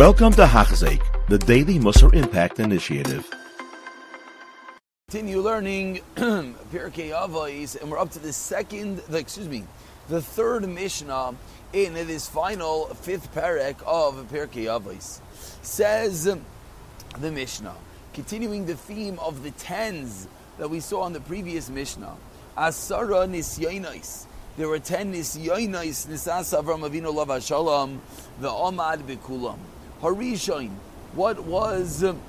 Welcome 0.00 0.32
to 0.32 0.46
Hachzik, 0.46 1.02
the 1.28 1.36
Daily 1.36 1.78
Musar 1.78 2.14
Impact 2.14 2.58
Initiative. 2.58 3.28
Continue 5.10 5.42
learning 5.42 6.00
Pirkei 6.16 7.10
Avos, 7.10 7.78
and 7.78 7.90
we're 7.90 7.98
up 7.98 8.10
to 8.12 8.18
the 8.18 8.32
second, 8.32 9.02
excuse 9.12 9.46
me, 9.46 9.64
the 10.08 10.22
third 10.22 10.66
Mishnah 10.66 11.34
in 11.74 11.92
this 11.92 12.26
final 12.26 12.86
fifth 12.86 13.34
parak 13.34 13.82
of 13.84 14.26
Pirkei 14.32 14.68
Avos. 14.74 15.20
Says 15.60 16.24
the 16.24 17.30
Mishnah, 17.30 17.76
continuing 18.14 18.64
the 18.64 18.76
theme 18.76 19.18
of 19.18 19.42
the 19.42 19.50
tens 19.50 20.28
that 20.56 20.70
we 20.70 20.80
saw 20.80 21.06
in 21.08 21.12
the 21.12 21.20
previous 21.20 21.68
Mishnah. 21.68 22.16
Asara 22.56 23.28
nisyonos. 23.28 24.24
There 24.56 24.68
were 24.68 24.78
ten 24.78 25.12
nisyonos 25.12 26.06
nisas 26.06 26.58
Avram 26.58 26.88
Avinu 26.88 27.12
Lav 27.12 27.44
Shalom 27.44 28.00
the 28.40 28.48
Omad 28.48 29.02
Bikulam. 29.02 29.58
Harishain. 30.02 30.70
What 31.14 31.44
was 31.44 32.04
um, 32.04 32.20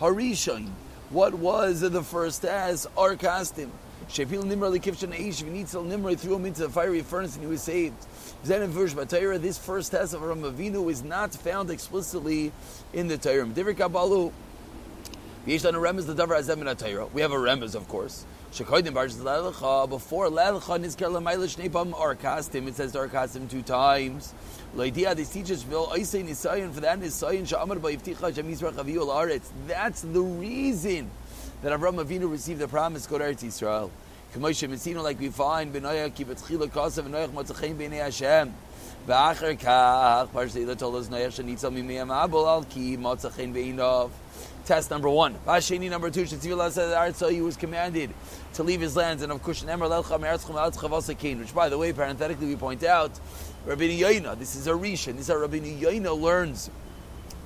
Harishain. 0.00 0.70
What 1.10 1.34
was 1.34 1.80
the 1.80 2.02
first 2.02 2.42
test? 2.42 2.86
Arkastim. 2.96 3.70
Shefil 4.08 4.44
Nimra 4.44 4.76
Likivshan 4.76 5.12
Aish 5.16 5.42
Vinitzel 5.42 5.86
Nimra 5.86 6.18
threw 6.18 6.36
him 6.36 6.46
into 6.46 6.62
the 6.62 6.68
fiery 6.68 7.02
furnace 7.02 7.34
and 7.34 7.44
he 7.44 7.50
was 7.50 7.62
saved. 7.62 7.96
This 8.44 9.58
first 9.58 9.90
test 9.90 10.14
of 10.14 10.22
Ram 10.22 10.42
Avinu 10.42 10.90
is 10.90 11.02
not 11.02 11.34
found 11.34 11.70
explicitly 11.70 12.52
in 12.92 13.08
the 13.08 13.18
Torah. 13.18 13.46
We 13.46 13.52
have 15.52 17.32
a 17.32 17.36
remez, 17.36 17.74
of 17.74 17.88
course. 17.88 18.24
Before 18.56 20.30
lelecha 20.30 20.78
nizker 20.80 21.10
lemailish 21.10 21.58
nepam 21.58 21.92
arkastim. 21.92 22.66
It 22.68 22.76
says 22.76 22.94
arkastim 22.94 23.50
two 23.50 23.60
times. 23.60 24.32
Loidia 24.74 25.14
this 25.14 25.28
teaches 25.28 25.62
vil 25.62 25.86
oisei 25.88 26.24
nisayin 26.24 26.72
for 26.72 26.80
that 26.80 26.98
la'aretz. 29.06 29.48
That's 29.66 30.00
the 30.00 30.22
reason 30.22 31.10
that 31.62 31.78
Avram 31.78 32.02
Avinu 32.02 32.30
received 32.30 32.60
the 32.60 32.68
promise 32.68 33.06
go 33.06 33.18
to 33.18 33.24
Messina, 34.68 35.02
like 35.02 35.20
we 35.20 35.28
find, 35.28 35.72
Hashem. 37.98 38.54
V'acher 39.06 39.56
kach, 39.56 40.28
Parshei 40.30 40.76
told 40.76 40.96
us 40.96 41.08
Noach 41.08 41.40
shenitzal 41.40 41.72
mimei 41.72 42.04
abol 42.04 42.46
al 42.46 42.64
ki 42.64 42.96
matzachein 42.96 43.54
b'inov. 43.54 44.10
Test 44.64 44.90
number 44.90 45.08
one. 45.08 45.36
Vasheni 45.46 45.88
number 45.88 46.10
two. 46.10 46.24
Shetzivil 46.24 46.68
said 46.72 46.88
that 46.88 47.30
he 47.30 47.40
was 47.40 47.56
commanded 47.56 48.10
to 48.54 48.64
leave 48.64 48.80
his 48.80 48.96
lands, 48.96 49.22
and 49.22 49.30
of 49.30 49.40
course, 49.44 49.62
Nemer 49.62 49.88
lelcha 49.88 50.20
me'eretzchem 50.20 50.56
altzchav 50.56 51.38
Which, 51.38 51.54
by 51.54 51.68
the 51.68 51.78
way, 51.78 51.92
parenthetically, 51.92 52.48
we 52.48 52.56
point 52.56 52.82
out, 52.82 53.12
Rabbi 53.64 54.00
Yoina. 54.00 54.36
This 54.36 54.56
is 54.56 54.66
a 54.66 54.72
rishon. 54.72 55.12
This 55.12 55.20
is 55.20 55.28
how 55.28 55.36
Rabbi 55.36 55.58
Yoina 55.58 56.20
learns 56.20 56.68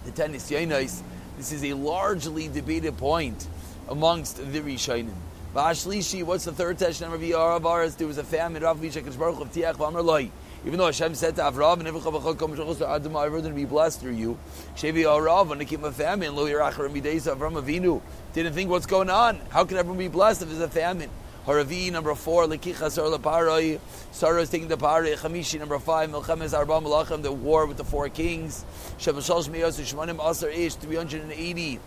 the 0.06 0.12
ten 0.12 0.33
nisyonos. 0.33 1.03
This 1.36 1.53
is 1.53 1.62
a 1.64 1.75
largely 1.75 2.48
debated 2.48 2.97
point 2.97 3.47
amongst 3.86 4.38
the 4.38 4.61
Rishonim. 4.61 5.12
Vashlishi, 5.55 6.22
what's 6.22 6.44
the 6.44 6.53
third 6.53 6.78
test? 6.78 7.03
Number 7.03 7.19
There 7.19 8.06
was 8.06 8.19
a 8.19 8.25
famine. 8.25 8.62
Rav 8.62 8.78
Mishak 8.78 9.19
Baruch 9.19 9.41
of 9.41 9.53
Tiach 9.53 9.75
V'Amar 9.75 10.03
Loi. 10.03 10.31
Even 10.66 10.78
though 10.78 10.86
Hashem 10.86 11.14
said 11.14 11.36
to 11.36 11.42
Avram, 11.42 11.80
"And 11.80 11.89
"Nevuchavachakom 11.89 12.86
I've 12.86 13.33
going 13.33 13.44
to 13.44 13.50
be 13.50 13.64
blessed 13.64 14.00
through 14.00 14.12
you." 14.12 14.39
Shevi 14.77 15.05
Arav, 15.05 15.48
when 15.48 15.61
it 15.61 15.66
came 15.66 15.84
a 15.84 15.92
famine, 15.92 16.36
Lo 16.36 16.47
Yerachar 16.47 16.91
Mideis 16.91 17.34
Avram 17.34 17.61
Avinu 17.61 18.03
didn't 18.34 18.53
think 18.53 18.69
what's 18.69 18.86
going 18.86 19.08
on. 19.08 19.41
How 19.48 19.64
can 19.64 19.78
everyone 19.78 19.98
be 19.98 20.08
blessed 20.08 20.42
if 20.42 20.48
there's 20.48 20.61
a 20.61 20.69
famine? 20.69 21.08
Haravi 21.47 21.91
number 21.91 22.14
four, 22.14 22.44
Lekicha 22.44 22.91
Sar 22.91 23.06
Leparoi. 23.06 23.81
Sarah 24.12 24.42
is 24.42 24.50
taking 24.50 24.69
the 24.69 24.77
paroi. 24.77 25.16
Chamishi 25.16 25.58
number 25.58 25.78
five, 25.78 26.11
Melchemes 26.11 26.56
Arba 26.56 26.75
Malachim, 26.75 27.22
the 27.22 27.33
war 27.33 27.64
with 27.64 27.78
the 27.78 27.84
four 27.84 28.11
kings. 28.11 28.62
Shavashal 28.98 29.48
Shmeyos 29.48 29.81
Shmanim 29.81 30.22
Asar 30.22 30.50
Ish, 30.50 30.75
three 30.75 30.97
hundred 30.97 31.22
and 31.22 31.32
eighty. 31.32 31.81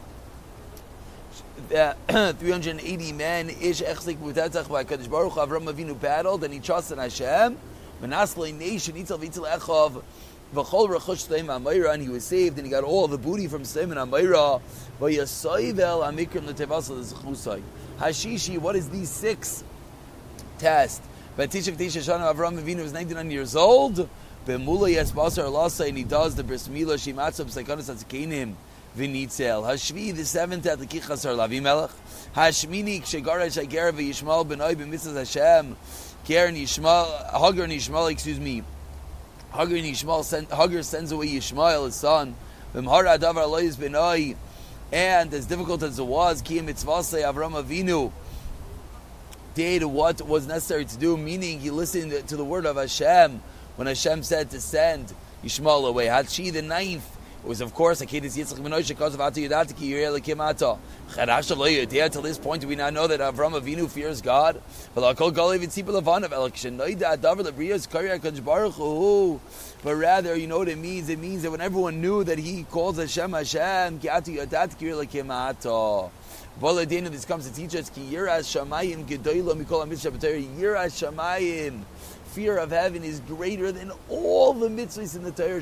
Uh, 1.74 1.94
380 2.34 3.14
men, 3.14 3.50
Ish 3.50 3.82
Echzik 3.82 4.18
Mutetzach 4.18 4.70
by 4.70 4.84
Kadosh 4.84 5.10
Baruch 5.10 5.34
Avram 5.34 5.72
Avinu 5.72 6.00
battled, 6.00 6.44
and 6.44 6.54
he 6.54 6.60
trusted 6.60 6.98
Hashem. 6.98 7.58
Manasle 8.02 8.58
nation 8.58 8.96
Itzel 8.96 9.20
Vitzel 9.20 9.48
Echov 9.48 10.04
V'chol 10.54 10.90
Rechush 10.90 11.28
Sleim 11.28 11.48
Amayra, 11.48 11.94
and 11.94 12.04
he 12.04 12.10
was 12.10 12.24
saved, 12.24 12.58
and 12.58 12.66
he 12.66 12.72
got 12.72 12.84
all 12.84 13.08
the 13.08 13.18
booty 13.18 13.48
from 13.48 13.64
Sleim 13.64 13.92
and 13.92 14.12
Amayra. 14.12 14.62
V'yasoivel 15.00 16.04
Amikrim 16.04 16.46
L'Tevasal 16.48 17.04
Zechusai. 17.04 17.62
Hashishi, 18.00 18.58
what 18.58 18.76
is 18.76 18.90
these 18.90 19.10
six 19.10 19.64
tests? 20.60 21.02
Batishav 21.38 21.76
Tisha 21.76 22.02
Shana 22.02 22.34
Avram 22.34 22.62
Avinu 22.62 22.84
was 22.84 22.94
99 22.94 23.32
years 23.32 23.56
old. 23.56 24.08
Bemula 24.46 24.92
Yes 24.92 25.12
Basar 25.12 25.52
Lasa, 25.52 25.86
and 25.86 25.98
he 25.98 26.04
does 26.04 26.36
the 26.36 26.44
Bris 26.44 26.68
Mila 26.70 26.96
Shimatzah 26.96 27.46
Psaikonis 27.46 27.90
Atzakenim. 27.90 28.54
Vinitzel. 28.98 29.64
Hashvi, 29.64 30.16
the 30.16 30.24
seventh 30.24 30.68
at 30.68 30.78
the 30.78 30.86
Kichasar 30.86 31.36
Lavi 31.36 31.60
Melech. 31.62 31.90
Hashmini, 32.36 33.02
Kshegara 33.02 33.48
Shager 33.48 33.92
V'Yishmael 33.92 34.46
B'noi 34.46 34.76
B'mitzvah 34.76 35.18
Hashem. 35.18 35.76
Ger 36.26 36.50
Yishmael, 36.50 37.32
Hagar 37.32 37.68
Yishmael, 37.68 38.12
excuse 38.12 38.40
me. 38.40 38.64
Hagar 39.52 39.78
Yishmael, 39.78 40.24
send, 40.24 40.48
Hagar 40.52 40.82
sends 40.84 41.12
away 41.12 41.28
Yishmael, 41.28 41.86
his 41.86 41.96
son. 41.96 42.36
And 44.92 45.34
as 45.34 45.46
difficult 45.46 45.84
as 45.84 46.00
it 46.00 46.06
was, 46.06 46.42
Ki 46.42 46.60
Mitzvasei 46.60 47.24
Avram 47.24 47.62
Avinu 47.62 48.12
did 49.54 49.84
what 49.84 50.22
was 50.22 50.48
necessary 50.48 50.86
to 50.86 50.98
do, 50.98 51.16
meaning 51.18 51.60
he 51.60 51.70
listened 51.70 52.28
to 52.28 52.36
the 52.36 52.46
word 52.46 52.66
of 52.66 52.78
Hashem 52.78 53.42
when 53.76 53.88
Hashem 53.88 54.24
said 54.24 54.50
to 54.52 54.62
send 54.62 55.14
Yishmael 55.44 55.88
away. 55.88 56.08
Hachi 56.08 56.52
the 56.52 56.62
ninth 56.62 57.18
it 57.44 57.50
was, 57.50 57.60
of 57.60 57.74
course, 57.74 58.00
a 58.00 58.06
Akedis 58.06 58.38
Yitzchak 58.38 58.88
because 58.88 59.14
of 59.14 59.20
Ata 59.20 59.42
Yudati 59.42 59.76
Ki 59.76 59.92
Yireh 59.92 60.18
Lekim 60.18 60.40
Ata. 60.40 60.78
Chadash 61.10 61.54
Lo 61.58 61.66
Yodea, 61.66 62.10
till 62.10 62.22
this 62.22 62.38
point, 62.38 62.62
do 62.62 62.70
we 62.70 62.78
not 62.78 62.94
know 62.94 63.06
that 63.06 63.20
Avram 63.20 63.60
Avinu 63.60 63.90
fears 63.90 64.22
God? 64.22 64.62
But 69.84 69.96
rather, 69.96 70.36
you 70.38 70.48
know 70.48 70.58
what 70.58 70.70
it 70.70 70.78
means? 70.78 71.10
It 71.10 71.20
means 71.20 71.42
that 71.42 71.52
when 71.52 71.60
everyone 71.60 72.00
knew 72.00 72.24
that 72.24 72.40
he 72.40 72.64
calls 72.64 72.96
Hashem 72.98 73.34
Hashem, 73.34 74.00
Ki 74.00 74.08
Ata 74.08 74.32
Yudati 74.32 74.80
Ki 74.80 74.86
Yireh 74.86 75.06
Lekim 75.06 75.30
Ata. 75.30 76.10
Voladina, 76.62 77.10
this 77.10 77.26
comes 77.26 77.46
to 77.50 77.54
teach 77.54 77.76
us, 77.76 77.90
Ki 77.90 78.10
Yiras 78.10 78.48
Shamayim 78.48 79.06
Gedoyla 79.06 79.62
Mikol 79.62 79.86
HaMitzvah 79.86 80.58
Yiras 80.58 81.12
Shamayim 81.12 81.82
fear 82.34 82.58
of 82.58 82.72
heaven 82.72 83.04
is 83.04 83.20
greater 83.20 83.72
than 83.72 83.92
all 84.10 84.54
the 84.54 84.68
mitzvahs 84.68 85.16
in 85.16 85.22
the 85.22 85.32
Torah. 85.32 85.62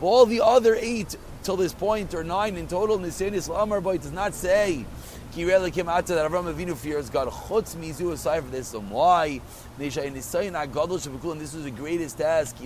Nisyainais. 0.00 0.02
All 0.02 0.26
the 0.26 0.40
other 0.40 0.74
eight 0.74 1.16
till 1.42 1.56
this 1.56 1.72
point, 1.72 2.14
or 2.14 2.24
nine 2.24 2.56
in 2.56 2.66
total, 2.66 2.98
Nisan 2.98 3.34
Islam 3.34 3.82
Boy 3.82 3.98
does 3.98 4.12
not 4.12 4.34
say 4.34 4.84
came 5.32 5.48
out 5.88 6.06
that 6.06 6.30
Avram 6.30 6.52
Avinu 6.52 6.76
fears 6.76 7.08
God. 7.08 7.28
Chutz 7.28 7.76
mizu 7.76 8.12
aside 8.12 8.42
for 8.42 8.50
this. 8.50 8.74
And 8.74 8.90
why? 8.90 9.40
This 9.78 9.96
was 9.96 11.64
the 11.64 11.72
greatest 11.74 12.18
task. 12.18 12.56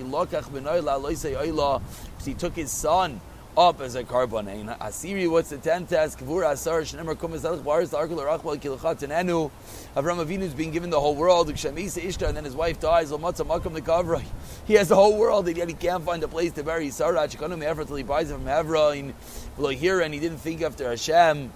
He 2.25 2.33
took 2.33 2.55
his 2.55 2.71
son 2.71 3.21
up 3.57 3.81
as 3.81 3.95
a 3.95 4.03
carbon. 4.03 4.47
And 4.47 4.69
Asiri, 4.69 5.29
what's 5.29 5.49
the 5.49 5.57
tenth 5.57 5.89
task? 5.89 6.19
Kavur 6.19 6.49
Asar, 6.49 6.81
Shenemar 6.81 7.15
Kumas 7.15 7.41
Elch 7.41 7.63
Baris, 7.63 7.89
the 7.89 7.97
Arkal 7.97 8.17
Rachwal 8.17 8.57
Kilchat 8.57 9.09
Enu. 9.09 9.49
Avram 9.95 10.25
Avinu 10.25 10.41
is 10.41 10.53
being 10.53 10.71
given 10.71 10.89
the 10.89 10.99
whole 10.99 11.15
world. 11.15 11.47
Kshamisa 11.49 12.03
Ishtar, 12.03 12.27
and 12.27 12.37
then 12.37 12.43
his 12.43 12.55
wife 12.55 12.79
dies. 12.79 13.11
Lamatza 13.11 13.45
Makam 13.45 13.73
the 13.73 13.81
Kavra. 13.81 14.23
He 14.65 14.73
has 14.73 14.89
the 14.89 14.95
whole 14.95 15.17
world, 15.17 15.47
and 15.47 15.57
yet 15.57 15.67
he 15.69 15.73
can't 15.73 16.03
find 16.03 16.23
a 16.23 16.27
place 16.27 16.51
to 16.53 16.63
bury 16.63 16.89
Sarah. 16.89 17.27
Shikonim 17.27 17.61
Ever 17.63 17.85
till 17.85 17.95
he 17.95 18.03
buys 18.03 18.29
it 18.29 18.33
from 18.33 18.45
Hevra. 18.45 18.97
And 18.97 19.77
here, 19.77 20.01
and 20.01 20.13
he 20.13 20.19
didn't 20.19 20.39
think 20.39 20.61
after 20.61 20.89
Hashem. 20.89 21.51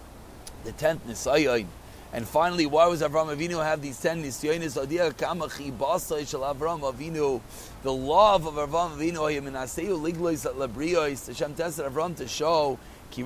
The 0.63 0.71
tenth 0.73 1.07
Nisayon. 1.07 1.65
And 2.11 2.27
finally, 2.27 2.65
why 2.65 2.87
was 2.87 3.01
Avram 3.01 3.35
Avinu 3.35 3.63
have 3.63 3.81
these 3.81 3.99
ten 3.99 4.23
nisyonis? 4.23 4.83
Avram 4.83 6.81
Avinu. 6.81 7.41
The 7.83 7.93
love 7.93 8.47
of 8.47 8.55
Avram 8.55 8.97
Avinu. 8.97 11.27
Hashem 11.27 11.53
tested 11.53 11.85
Avram 11.85 12.15
to 12.17 12.27
show. 12.27 12.79
I'll 13.11 13.25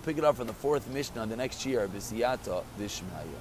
pick 0.00 0.18
it 0.18 0.24
up 0.24 0.36
from 0.36 0.46
the 0.46 0.52
fourth 0.52 0.88
Mishnah 0.88 1.26
the 1.26 1.36
next 1.36 1.66
year. 1.66 1.88
B'siyata 1.88 2.62
v'shmaya. 2.78 3.40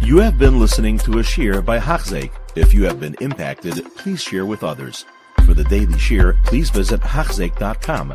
You 0.00 0.18
have 0.18 0.38
been 0.38 0.58
listening 0.58 0.98
to 0.98 1.18
a 1.18 1.22
shear 1.22 1.62
by 1.62 1.78
Hachzeik. 1.78 2.32
If 2.56 2.74
you 2.74 2.84
have 2.84 2.98
been 2.98 3.14
impacted, 3.20 3.84
please 3.96 4.20
share 4.20 4.44
with 4.44 4.64
others. 4.64 5.04
For 5.46 5.54
the 5.54 5.64
daily 5.64 5.98
shear, 5.98 6.36
please 6.44 6.70
visit 6.70 7.00
Hachzeik.com 7.00 8.14